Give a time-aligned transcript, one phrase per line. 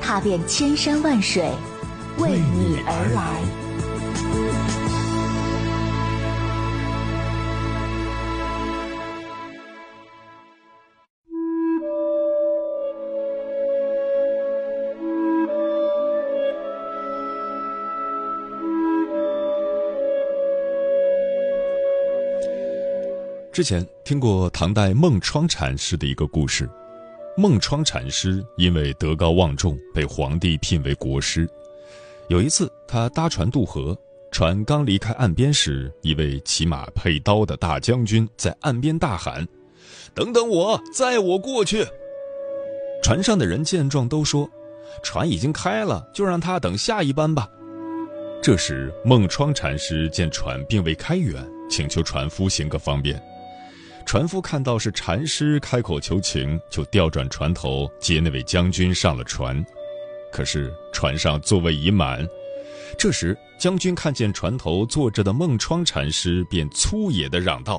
[0.00, 1.50] 踏遍千山万水，
[2.18, 3.42] 为你而来。
[23.52, 26.70] 之前听过唐代孟窗禅师的一个故事。
[27.38, 31.48] 孟窗禅师因为德高望重，被皇帝聘为国师。
[32.26, 33.96] 有一次，他搭船渡河，
[34.32, 39.46] 船刚离开岸边时，一位骑马配刀的大将军在岸边大喊
[40.12, 41.86] ：“等等我，载我过去！”
[43.04, 44.50] 船上的人见状都说
[45.04, 47.48] ：“船已经开了，就让他等下一班吧。”
[48.42, 53.22] 这时，孟窗禅师见船并未开远，请求船夫行个方便。
[54.08, 59.62] 船夫看到是禅师开口求情，就调转船头接那位将军上了船。
[60.32, 62.26] 可是船上座位已满。
[62.98, 67.78] 这时将军看见船头坐着的孟窗禅师，便粗野地嚷道：“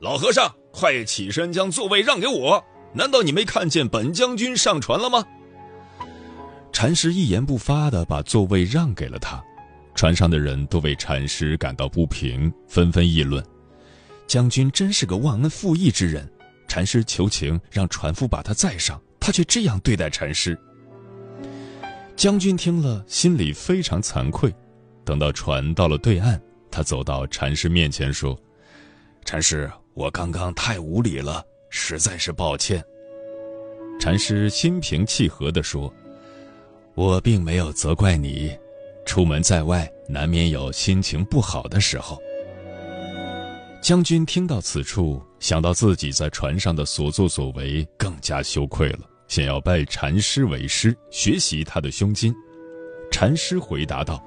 [0.00, 2.62] 老和尚，快起身将座位让给我！
[2.92, 5.24] 难道你没看见本将军上船了吗？”
[6.72, 9.42] 禅师一言不发地把座位让给了他。
[9.94, 13.42] 船上的人都为禅师感到不平，纷纷议论。
[14.26, 16.28] 将军真是个忘恩负义之人，
[16.66, 20.58] 禅师求情让船夫把他载上，他却这样对待禅师。
[22.16, 24.52] 将军听了，心里非常惭愧。
[25.04, 28.38] 等到船到了对岸，他走到禅师面前说
[29.24, 32.82] ：“禅师，我刚刚太无礼了，实在是抱歉。”
[34.00, 35.92] 禅师心平气和地说
[36.96, 38.56] ：“我并没有责怪你，
[39.04, 42.18] 出门在外难免有心情不好的时候。”
[43.84, 52.34] 将军听到此处，想到自己在船上的所作所为，更加羞愧了，想要拜禅师为师，学习他的胸襟。
[53.10, 54.24] 禅师回答道：“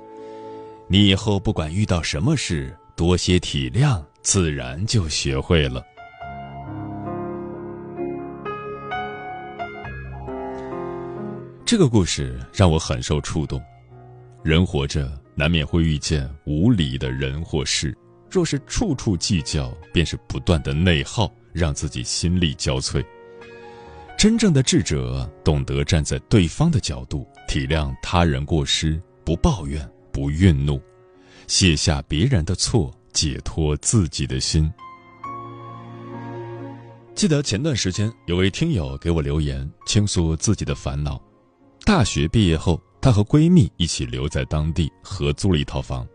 [0.88, 5.84] 你以后不管遇到什么事，多些体谅，自然就学会了。”
[11.66, 13.60] 这个故事让我很受触动。
[14.44, 17.98] 人活着，难免会遇见无理的人或事。
[18.30, 23.04] 若是处处计较，便是不断的内耗，让自己心力交瘁。
[24.18, 30.82] 真正的智者懂得站在对方的角度，体谅他人过失，不抱怨，不愠怒，
[31.48, 34.72] 卸下别人的错，解脱自己的心。
[37.14, 41.22] 记得前段时间有位听友给我留言，倾诉自己的烦恼。
[41.86, 46.08] 大学毕业后，她和闺蜜一起留在当地，合租了一套房。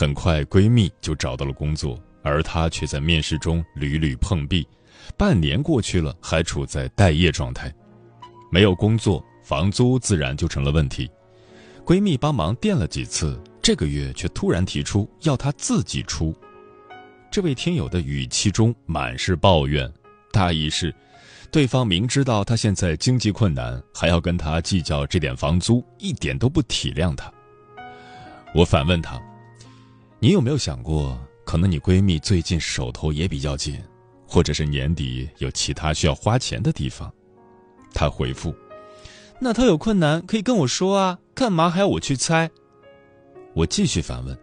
[0.00, 4.66] 很快，闺蜜就找到了工作，而她却在面试中屡屡碰壁。
[5.14, 7.70] 半年过去了，还处在待业状态，
[8.50, 11.10] 没有工作，房租自然就成了问题。
[11.84, 16.34] 闺蜜帮忙垫了几次，这个月却突然提出要她自己出。
[17.30, 19.92] 这位听友的语气中满是抱怨，
[20.32, 20.94] 大意是，
[21.50, 27.30] 对方明知道她现在经济困难，还要跟她计较这点房租，一点都不体谅她。
[28.54, 29.20] 我反问她。
[30.22, 33.82] 你有没有想过，可能你闺蜜最近手头也比较紧，
[34.26, 37.10] 或者是年底有其他需要花钱的地方？
[37.94, 38.54] 她回复
[39.40, 42.50] ：“那她有困难可以跟我说啊，干嘛还要我去猜？”
[43.56, 44.38] 我继续反问：“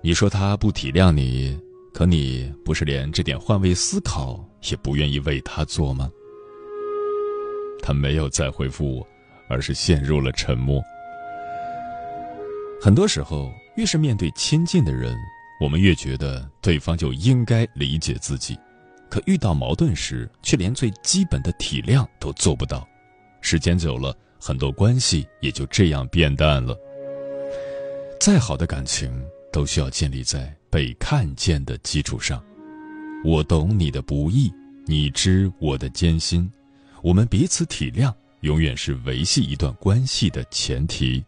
[0.00, 1.54] 你说她不体谅你，
[1.92, 6.10] 可你不是连这点换位思考也不愿意为她做吗？”
[7.82, 9.06] 她没有再回复我，
[9.50, 10.82] 而是陷入了沉默。
[12.80, 13.52] 很多时候。
[13.78, 15.16] 越是面对亲近的人，
[15.60, 18.58] 我们越觉得对方就应该理解自己，
[19.08, 22.84] 可遇到矛盾时，却连最基本的体谅都做不到。
[23.40, 26.76] 时间久了，很多关系也就这样变淡了。
[28.18, 29.12] 再好的感情，
[29.52, 32.44] 都需要建立在被看见的基础上。
[33.24, 34.52] 我懂你的不易，
[34.86, 36.50] 你知我的艰辛，
[37.00, 41.24] 我们彼此体谅，永远是维系一段关系的前提。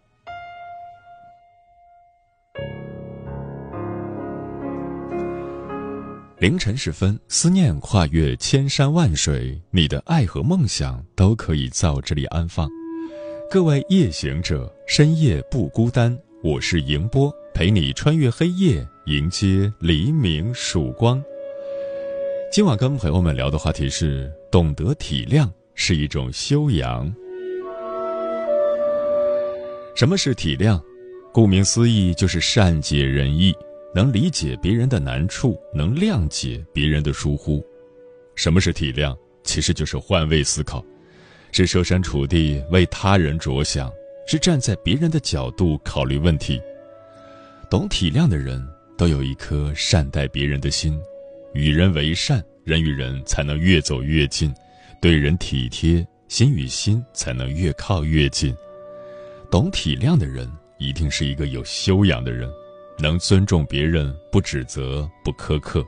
[6.41, 12.67] 凌晨时分，思念跨越千山万水，你的爱和梦想都可以在这里安放。
[13.51, 16.19] 各位夜行者，深夜不孤单。
[16.43, 21.23] 我是迎波，陪你穿越黑夜，迎接黎明曙光。
[22.51, 27.15] 今晚跟朋友们聊的话题是：懂得体谅是一种修养。
[29.95, 30.81] 什么是体谅？
[31.35, 33.55] 顾名思义，就是善解人意，
[33.95, 37.65] 能理解别人的难处，能谅解别人的疏忽。
[38.35, 39.17] 什么是体谅？
[39.43, 40.85] 其实就是换位思考，
[41.51, 43.91] 是设身处地为他人着想，
[44.27, 46.61] 是站在别人的角度考虑问题。
[47.69, 48.65] 懂体谅的人
[48.97, 51.01] 都有一颗善待别人的心，
[51.53, 54.53] 与人为善，人与人才能越走越近；
[55.01, 58.55] 对人体贴，心与心才能越靠越近。
[59.51, 60.51] 懂体谅的人。
[60.83, 62.51] 一定是一个有修养的人，
[63.01, 65.83] 能尊重别人，不指责，不苛刻；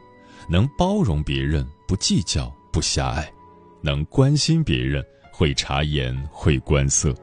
[0.49, 3.25] 能包容别人，不计较，不狭隘；
[3.83, 7.15] 能关心别人，会察言，会观色。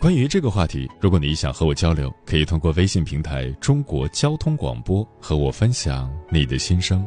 [0.00, 7.06] 关于这个话题，如果你想和我交流，可以通过微信平台“中国交通广播”和我分享你的心声。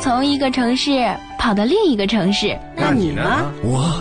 [0.00, 0.90] 从一个城市
[1.40, 2.56] 跑到另一个城市。
[2.76, 3.52] 那你呢？
[3.64, 4.00] 我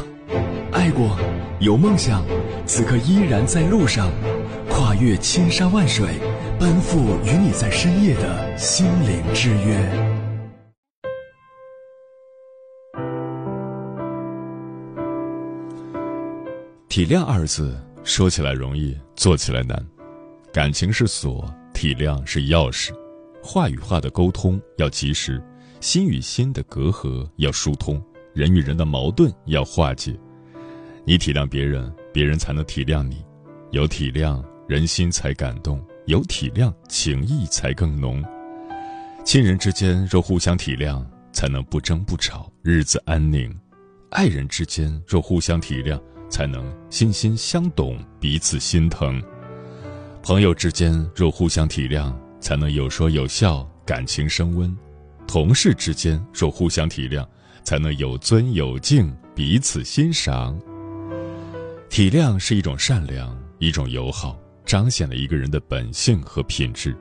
[0.72, 1.18] 爱过，
[1.60, 2.24] 有梦想，
[2.68, 4.12] 此刻依然在路上，
[4.70, 6.08] 跨越千山万水，
[6.60, 10.18] 奔赴与你在深夜的心灵之约。
[16.88, 19.84] 体谅二字说起来容易，做起来难。
[20.54, 22.92] 感情是锁，体谅是钥匙。
[23.42, 25.42] 话与话的沟通要及时。
[25.88, 28.04] 心与心的隔阂要疏通，
[28.34, 30.14] 人与人的矛盾要化解。
[31.06, 33.24] 你体谅别人，别人才能体谅你。
[33.72, 38.22] 有体谅，人心才感动；有体谅，情谊才更浓。
[39.24, 41.02] 亲人之间若互相体谅，
[41.32, 43.50] 才能不争不吵，日子安宁；
[44.10, 45.98] 爱人之间若互相体谅，
[46.30, 49.22] 才能心心相懂，彼此心疼；
[50.22, 54.78] 朋友之间若互相体谅，才能有说有笑，感情升温。
[55.28, 57.28] 同事之间若互相体谅，
[57.64, 60.58] 才能有尊有敬，彼此欣赏。
[61.90, 66.96] 体谅是一种善良，一种友好，彰显了一个人的本性和品质。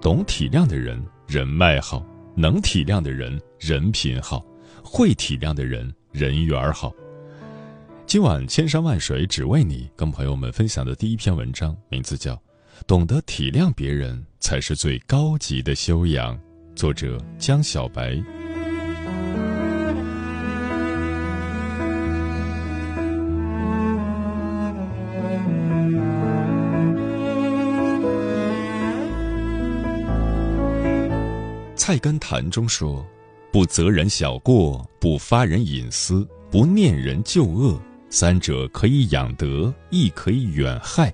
[0.00, 4.44] 懂体谅的人，人脉好；能体谅的人，人品好；
[4.82, 6.92] 会体谅的人，人缘好。
[8.06, 12.34] 今晚千山万水只为你，跟朋友们分享的第一篇文章，名字叫
[12.86, 16.36] 《懂得体谅别人才是最高级的修养》。
[16.74, 18.18] 作者江小白。
[31.76, 33.04] 菜根谭中说
[33.52, 37.80] ：“不责人小过，不发人隐私，不念人旧恶，
[38.10, 41.12] 三者可以养德，亦可以远害。”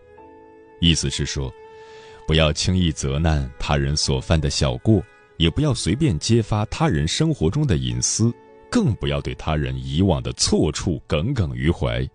[0.81, 1.51] 意思是说，
[2.27, 5.03] 不要轻易责难他人所犯的小过。
[5.37, 8.33] 也不要随便揭发他人生活中的隐私，
[8.71, 12.09] 更不要对他人以往的错处耿耿于怀。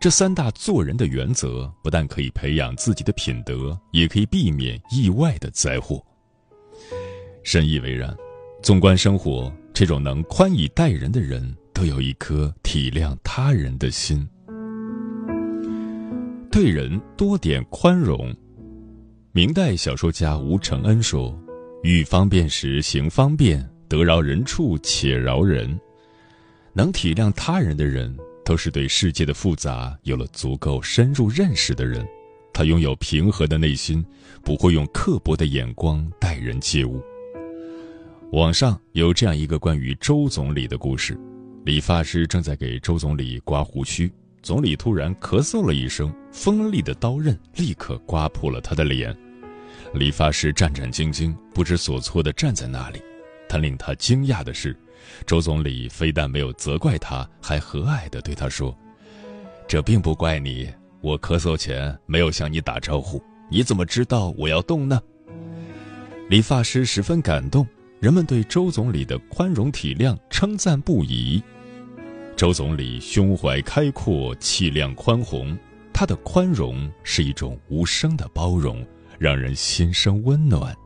[0.00, 6.02] 这三大做人的原则，不但可以培养自己的品德，也可以避免意外的灾祸。
[7.42, 8.16] 深以为然。
[8.62, 14.24] 纵观生活，这种能宽以待人的人，都有一颗体谅他人的心。
[16.48, 18.32] 对人多点宽容。
[19.32, 21.36] 明代小说家吴承恩说。
[21.82, 25.78] 遇方便时行方便，得饶人处且饶人。
[26.72, 32.06] 能体谅他人的人，都是对世界的复杂有了足够深入认识的人。
[32.54, 34.04] 他拥有平和的内心，
[34.44, 37.02] 不会用刻薄的眼光待人接物。
[38.30, 41.18] 网上有这样一个关于周总理的故事：
[41.64, 44.08] 理发师正在给周总理刮胡须，
[44.40, 49.12] 总理突然咳嗽了一声，锋利的刀刃立刻刮破了他的脸。
[49.94, 53.02] 理发师战战兢兢、不知所措地站在那里，
[53.48, 54.74] 但令他惊讶的是，
[55.26, 58.76] 周总理非但没有责怪他，还和蔼地对他说
[59.68, 60.68] ：“这并不怪你，
[61.02, 65.00] 我咳嗽前没有向你打招呼，你怎么知道我要动呢？”
[66.30, 67.66] 理发师十分感动，
[68.00, 71.42] 人们对周总理的宽容体谅称赞不已。
[72.34, 75.56] 周总理胸怀开阔，气量宽宏，
[75.92, 78.84] 他的宽容是一种无声的包容，
[79.22, 80.76] 让人心生温暖。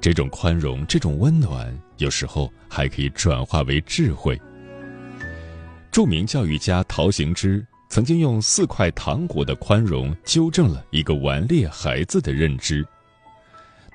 [0.00, 4.40] 这种宽容，这种温暖，有时候还可以转化为智慧。
[5.90, 12.86] 著名教育家陶行知曾经用四块糖果的宽容纠正了一个顽劣孩子的认知。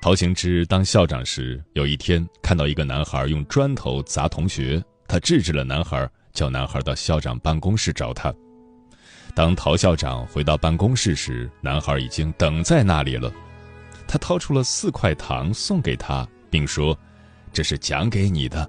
[0.02, 8.30] 陶行知当校长时，有一天看到一个男孩用砖头砸同学，他制止了男孩，叫男孩到校长办公室找他。
[9.34, 13.32] 当陶校长回到办公室时，男孩已经等在那里了。
[14.08, 16.98] 他掏出了四块糖送给他，并说
[17.52, 18.68] ：“这是奖给你的。”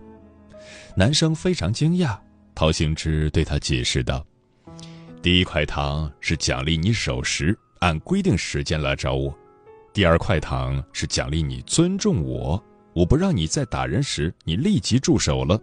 [0.95, 2.17] 男生非常惊讶。
[2.55, 4.25] 陶行知对他解释道
[5.21, 9.31] ：“第一块糖是奖励你守时，按规定时间来找我；
[9.93, 12.61] 第二块糖是奖励你尊重我，
[12.93, 15.55] 我不让你在打人时你立即住手了；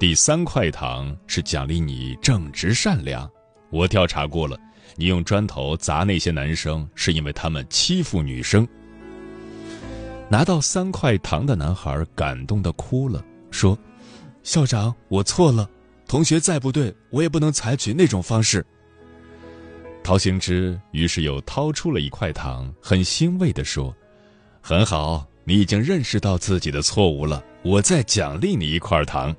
[0.00, 3.30] 第三块糖是奖励你正直善良。
[3.68, 4.58] 我调查过了，
[4.96, 8.66] 你用砖头砸那些男生是因为他们欺负女生。”
[10.30, 13.78] 拿到三块糖的男孩感动的哭了，说
[14.44, 15.68] ：“校长，我错了。”
[16.06, 18.64] 同学再不对，我也不能采取那种方式。
[20.02, 23.94] 陶行知于是又掏出了一块糖，很欣慰地说
[24.62, 29.34] ：“很好，你已经认识到自己的错误了，我再奖励你一块糖。”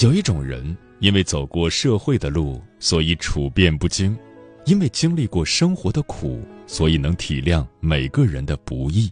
[0.00, 4.14] 有一种人，因为走过社会的路，所以处变不惊；
[4.64, 9.10] 因为经历过生活的苦，所以能体谅每个人的不易。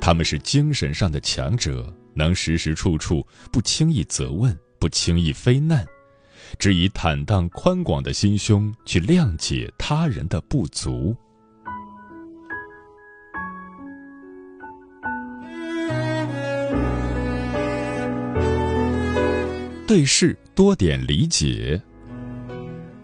[0.00, 1.92] 他们是精神上的强者。
[2.18, 5.84] 能时时处处不轻易责问，不轻易非难，
[6.58, 11.14] 只以坦荡宽广的心胸去谅解他人的不足。
[19.86, 21.78] 对事多点理解。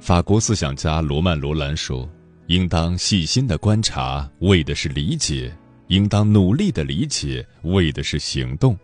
[0.00, 2.08] 法国思想家罗曼·罗兰说
[2.52, 5.50] ：“应当细心的观察，为的是理解；
[5.86, 8.78] 应当努力的理解，为的是行动。”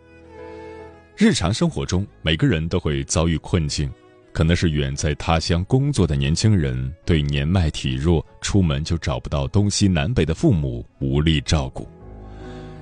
[1.15, 3.87] 日常生活中，每个人都会遭遇困境，
[4.33, 11.87] 可能是远在他乡工作的年轻人对年迈体弱、出门就找不到东西南北的父母无力照顾；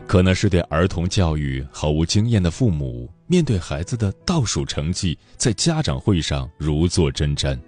[0.07, 7.59] 可能是对儿童教育毫无经验的父母，面对孩子的倒数成绩，在家长会上如坐针毡；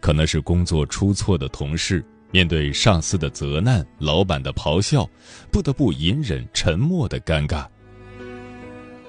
[0.00, 5.08] 可能是工作出错的同事，面对上司的责难、老板的咆哮，
[5.50, 7.66] 不得不隐忍沉默的尴尬。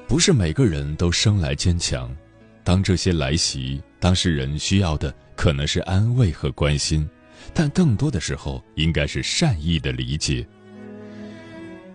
[0.07, 2.15] 不是每个人都生来坚强，
[2.63, 7.09] 当这些来袭，当事人需要的可能是安慰和关心，
[7.53, 10.45] 但更多的时候应该是善意的理解。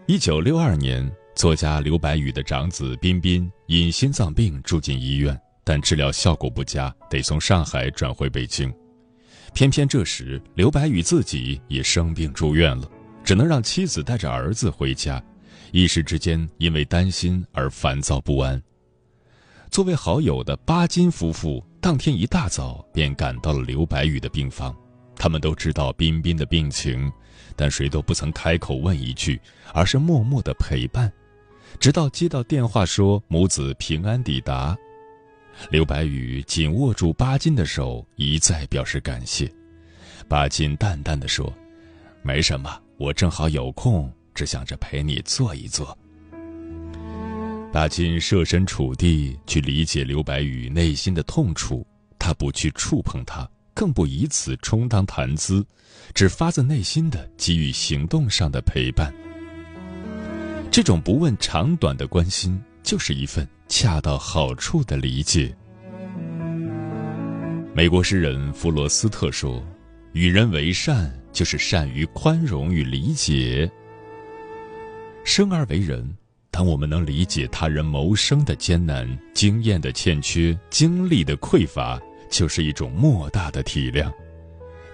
[0.07, 8.73] 一九六二年，作家刘白羽的长子彬彬因心脏病住进医院，但治疗效果不佳，得从上海转回北京。
[9.59, 12.89] 偏偏这时，刘白羽自己也生病住院了，
[13.25, 15.21] 只能让妻子带着儿子回家。
[15.73, 18.63] 一时之间，因为担心而烦躁不安。
[19.69, 24.73] 作为好友的巴金夫妇，当天一大早便赶到了刘白羽的病房。
[25.17, 27.11] 他们都知道彬彬的病情，
[27.57, 29.41] 但谁都不曾开口问一句，
[29.75, 31.13] 而是默默的陪伴，
[31.81, 34.79] 直到接到电话说母子平安抵达。
[35.71, 39.51] 刘白羽紧握住巴金的手，一再表示感谢。
[40.29, 41.53] 巴金淡淡的说
[42.23, 45.99] ：“没什么，我正好有空。”只想着陪你坐一坐。
[47.73, 51.85] 巴金设身处地去理解刘白羽内心的痛楚，
[52.21, 55.67] 他不去触碰他，更不以此充当谈资，
[56.15, 59.13] 只发自内心的给予行动上的陪伴。
[60.71, 62.57] 这种不问长短的关心，
[62.89, 65.55] 就是一份恰到好处的理解。
[67.75, 69.63] 美国诗人弗罗斯特说
[70.15, 73.71] ：“与人为善，就是善于宽容与理解。”
[75.23, 76.17] 生而为人，
[76.51, 84.11] 当我们能理解他人谋生的艰难、经验的欠缺、精力的匮乏，就是一种莫大的体谅；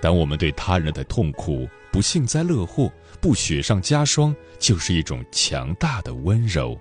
[0.02, 6.76] 当我们对他人的痛苦不幸灾乐祸、不雪上加霜，就是一种强大的温柔。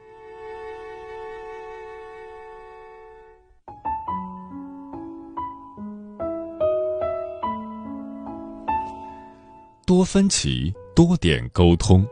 [9.94, 12.04] 多分歧，多点沟通。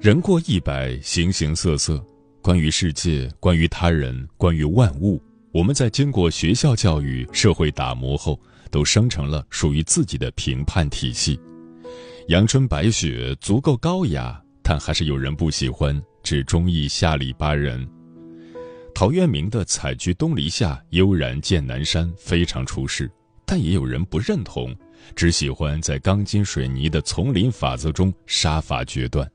[0.00, 2.00] 人过一百，形形色色。
[2.40, 8.38] 关于世界，关于他人，关于万物，我们在经过学校教育、社会打磨后，
[8.70, 11.36] 都生成了属于自己的评判体系。
[12.28, 17.84] 阳春白雪足够高雅，但还是有人不喜欢，只中意下里巴人。
[18.94, 23.10] 陶渊明的“采菊东篱下，悠然见南山”非常出世，
[23.44, 24.72] 但也有人不认同，
[25.14, 29.30] 只喜欢在钢筋水泥的丛林法则中杀伐决断。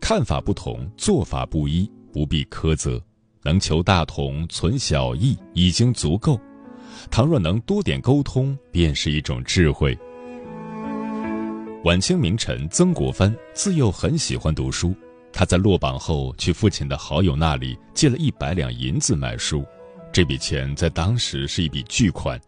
[0.00, 3.02] 看法不同，做法不一，不必苛责。
[3.42, 6.40] 能求大同，存小异，已经足够。
[7.10, 9.96] 倘若能多点沟通，便是一种智慧。
[11.84, 14.94] 晚清名臣曾国藩自幼很喜欢读书，
[15.32, 19.64] 他在落榜后去父亲的好友那里借了一百两银子买书，
[20.10, 22.40] 这笔钱在当时是一笔巨款，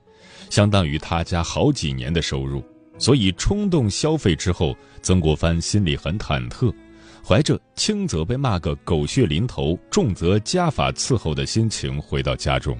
[0.50, 2.62] 相当于他家好几年的收入。
[2.98, 6.72] 所以冲动消费之后，曾国藩心里很忐忑，
[7.22, 12.78] 怀着轻则被骂个狗血淋头，重则家法伺候的心情回到家中。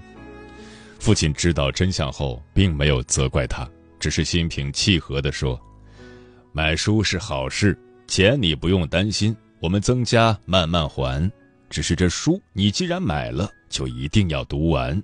[0.99, 3.68] 父亲知道真相后，并没有责怪他，
[4.00, 5.61] 只是心平气和地说。
[6.52, 11.30] 买书是好事，钱你不用担心，我们增加慢慢还。
[11.68, 15.02] 只是这书你既然买了，就一定要读完。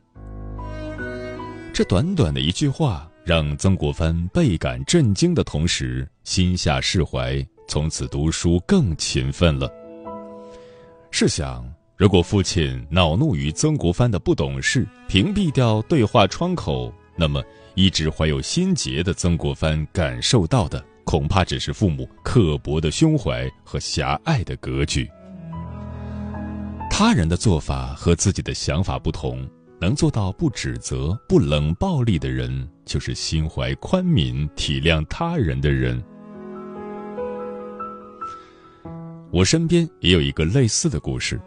[1.74, 9.72] 这短短的一句话，让曾国藩倍感震惊的同时，心下释怀，从此读书更勤奋了。
[11.10, 17.42] 试想，如果父亲恼怒于曾国藩的不懂事，屏蔽掉对话窗口，那么
[17.74, 20.84] 一直怀有心结的曾国藩感受到的。
[21.04, 25.08] 恐怕只是父母刻薄的胸怀和狭隘的格局。
[26.90, 29.48] 他人的做法和自己的想法不同，
[29.82, 36.00] 能做到不指责、不冷暴力的人，就是心怀宽悯、体谅他人的人。
[39.32, 41.40] 我身边也有一个类似的故事，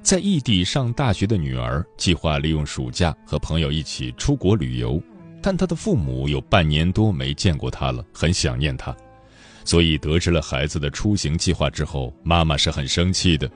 [0.00, 4.98] 在异地上大学的女儿计划利用暑假和朋友一起出国旅游。
[5.42, 8.96] 但她的父母有半年多没见过她了，很想念她，
[9.62, 13.46] 所以得知了孩子的出行计划之后，妈妈是很生气的。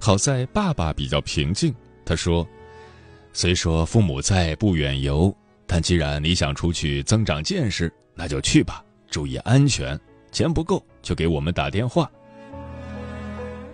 [0.00, 1.72] 好在爸爸比较平静，
[2.04, 2.44] 他说
[3.36, 9.98] ：“虽说父母在不远游，但既然你想出去增长见识，那就去吧，注意安全。
[10.30, 12.08] 钱不够就给我们打电话。”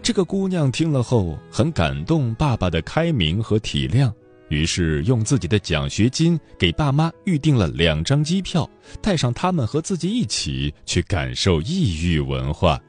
[0.03, 4.11] 这个姑娘听了后很感动，爸爸的开明和体谅。
[4.49, 8.69] 于是用自己的奖学金给爸妈预订了两张机票，
[9.03, 12.81] 带上他们和自己一起去感受异域文化。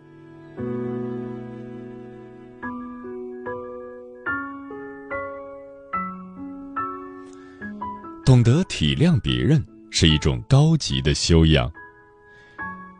[8.26, 11.72] 懂得体谅别人是一种高级的修养。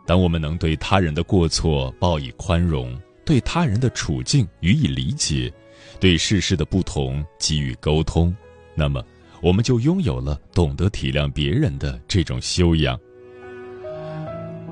[0.04, 5.52] 当我们能对他人的过错报以宽容，对他人的处境予以理解，
[6.00, 8.34] 对世事的不同给予沟通。
[8.74, 9.02] 那么，
[9.40, 12.98] 我们就拥有了懂得体谅别人的这种修养。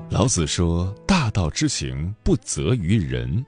[0.09, 3.43] 老子说：“大道之行，不责于人。”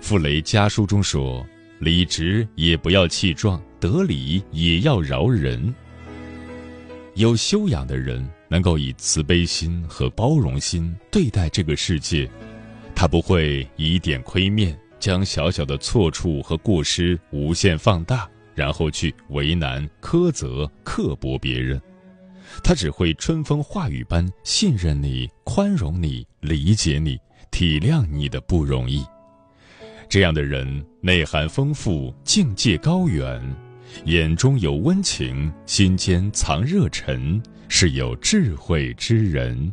[0.00, 1.46] 傅雷家书中说
[1.78, 5.72] ：“理直也不要气壮，得理也要饶人。”
[7.16, 12.30] 有修养的人能够以慈悲心和包容心对待这个世界，
[12.94, 18.28] 他不会以点亏面，将小小的错处和过失无限放大。
[18.54, 21.80] 然后去为难、苛责、刻薄别人，
[22.62, 27.18] 他只会春风化雨般信任你、宽容你、理解你、
[27.50, 29.04] 体谅你的不容易。
[30.08, 33.42] 这样的人内涵丰富、境界高远，
[34.04, 39.72] 眼中有温情，心间藏热忱，是有智慧之人。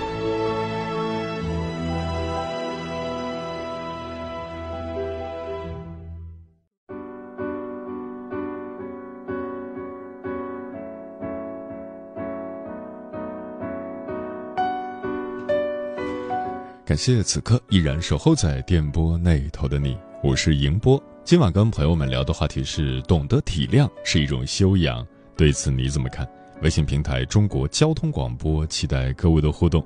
[16.91, 21.01] 感谢此刻依然守候在电波那头的你，我是迎波。
[21.23, 26.29] 今晚跟朋友们聊的话题是：懂得体谅是一种修养，对此你怎么看？
[26.61, 29.81] 微信平台中国交通广播，期待各位的互动。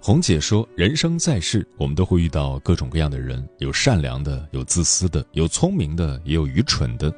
[0.00, 7.14] 红姐说：“人生在世，我们都会遇到各种各样的人，有善良的，有自私的，有聪明的，也有愚蠢的。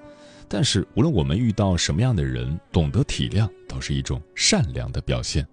[0.49, 5.47] 但是，无论我们遇到什么样的人，懂得体谅，都是一种善良的表现。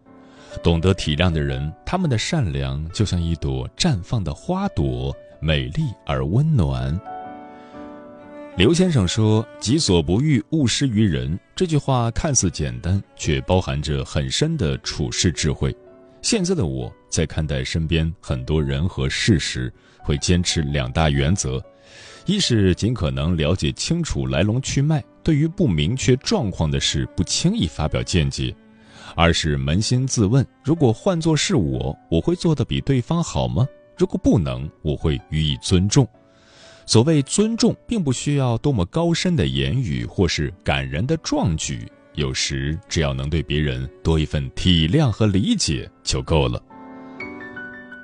[0.61, 6.99] 懂得体谅的人，他们的善良就像一朵绽放的花朵，美丽而温暖。”
[8.55, 15.75] 刘先生说：“己所不欲，勿施于人。”这句话看似简单，却包含着很深的处世智慧。
[16.21, 21.59] 现在的我在看待身边很多人和事时，会坚持两大原则：
[22.27, 28.55] 一是尽可能了解清楚来龙去脉，对于不明确状况的事不轻易发表见解；
[29.15, 33.67] 而是扪心自问，如果换作是我，我会做得比对方好吗？
[33.97, 36.07] 如果不能，我会予以尊重。
[36.85, 41.87] 所谓尊重，并不需要多么高深的言语或是感人的壮举。
[42.15, 46.61] 有时，只要能对别人多一份体谅和理解就够了。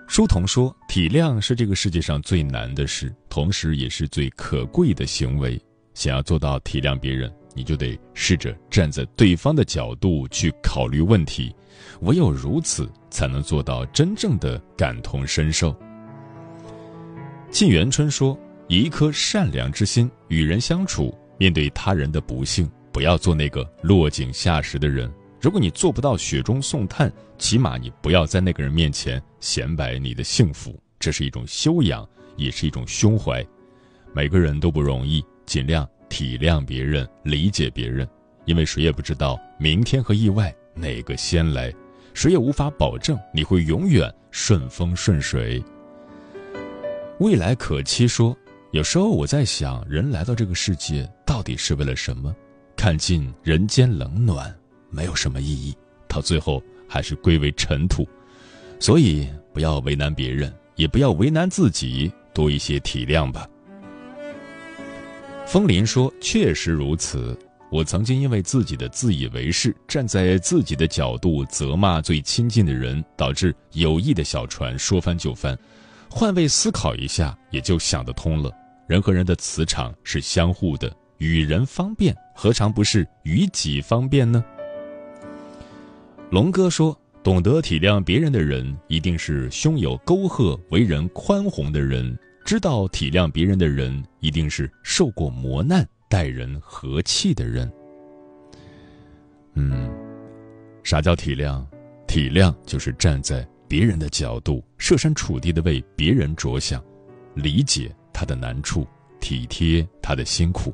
[0.07, 5.61] 书童说：“体谅是这个世界上最难的事，同时也是最可贵的行为。
[5.93, 11.53] 想要做到体谅别人，你就得试着站在对方的角度去考虑问题，
[12.03, 15.75] 唯有如此，才能做到真正的感同身受。”
[17.51, 25.11] 靳元春说：“以一颗善良之心与人相处，面对他人的不幸。”不要做那个落井下石的人。
[25.41, 30.81] 如果你做不到雪中送炭，起码你不要在那个人面前显摆你的幸福。
[30.97, 33.45] 这是一种修养，也是一种胸怀。
[34.13, 38.07] 每个人都不容易，尽量体谅别人，理解别人，
[38.45, 41.73] 因为谁也不知道明天和意外哪个先来，
[42.13, 45.63] 谁也无法保证你会永远顺风顺水。
[47.19, 48.35] 未来可期说，
[48.71, 52.35] 有时候我在想，人来到这个世界到底是为了什么？
[52.75, 54.53] 看尽人间冷暖，
[54.89, 55.75] 没有什么意义，
[56.07, 58.07] 到最后还是归为尘土。
[58.79, 63.45] 所以不要为难别人，也不要为难自己，多一些体谅吧。
[65.49, 67.35] 风林说：“确实如此。
[67.71, 75.57] 我曾经因为自己的自以为是，站在自己的角度责骂最亲近的人，导致友谊的小船说翻就翻。
[76.07, 78.51] 换位思考一下，也就想得通了。
[78.87, 84.45] 人和人的磁场是相互的。”与人方便，何尝不是与己方便呢？
[86.29, 97.71] 龙哥说：“懂得体谅别人的人，一定是胸有沟壑、为人宽宏的人；知道体谅别人的人，一定是受过磨难、待人和气的人。”
[99.53, 99.91] 嗯，
[100.83, 101.65] 啥叫体谅？
[102.07, 106.83] 体谅就是站在别人的角度，设身处地的为别人着想，
[107.35, 108.87] 理解他的难处，
[109.19, 110.73] 体贴他的辛苦。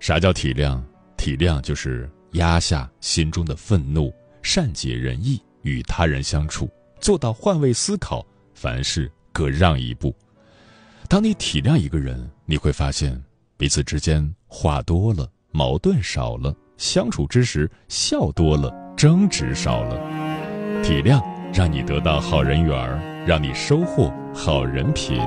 [0.00, 0.80] 啥叫体谅？
[1.16, 10.14] 体谅就是压下心中的愤怒，善解人意，与他人相处，做到换位思考，凡事各让一步。
[11.12, 13.22] 当你体谅一个人，你会发现
[13.58, 20.00] 彼此之间话多了，矛盾少了，相处之时笑多了，争执少了。
[20.82, 21.22] 体谅
[21.52, 25.20] 让你得到好人缘，让你收获好人品。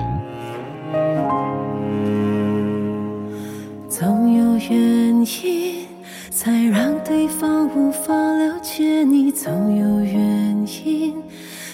[3.88, 5.86] 总有原因，
[6.32, 11.16] 才让对方无法了解你；总有原因，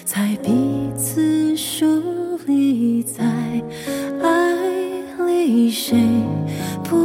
[0.04, 3.02] 在彼此疏离。
[3.02, 3.24] 在
[4.22, 4.54] 爱
[5.26, 5.96] 里，谁
[6.84, 6.96] 不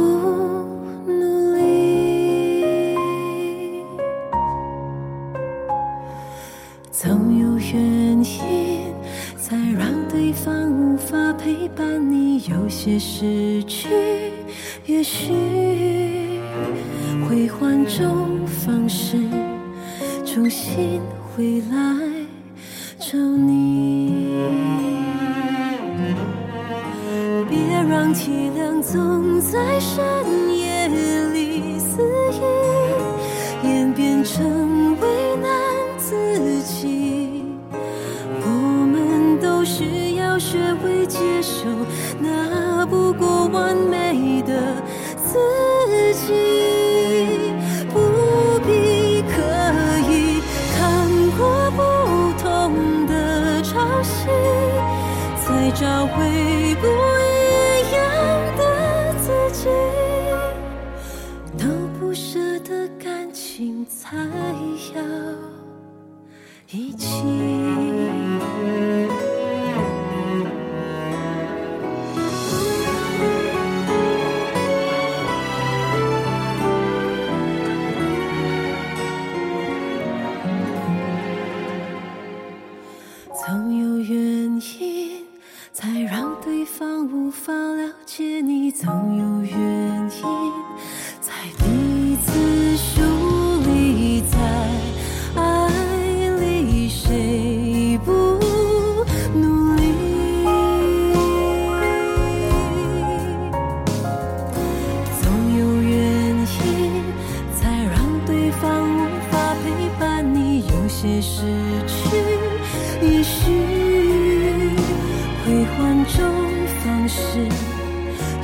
[1.06, 2.96] 努力？
[6.90, 8.92] 总有原因，
[9.36, 13.88] 才让对方无法陪伴你；有些失去。
[14.86, 15.32] 也许
[17.28, 19.18] 会换种方式
[20.24, 21.00] 重新
[21.36, 22.07] 回来
[23.10, 24.28] 找你，
[27.48, 31.27] 别让凄凉总在深夜里。
[66.70, 67.77] 一起。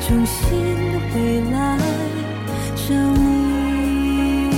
[0.07, 0.45] 重新
[1.11, 1.79] 回来
[2.77, 4.51] 找你。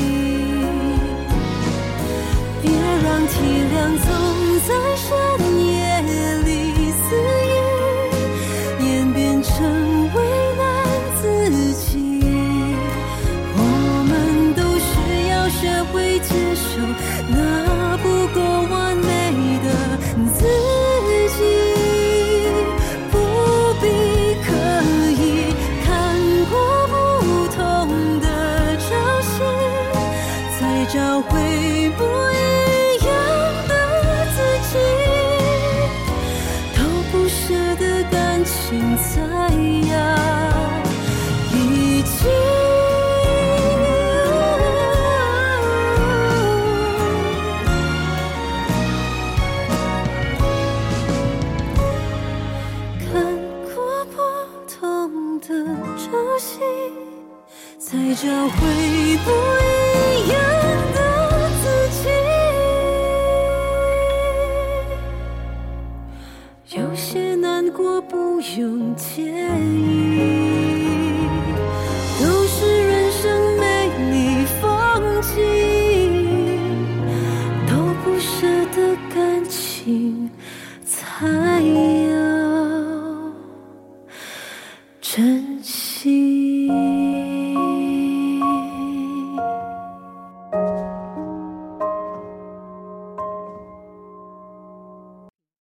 [2.62, 2.72] 别
[3.04, 3.34] 让体
[3.72, 4.08] 谅总
[4.66, 5.35] 在身。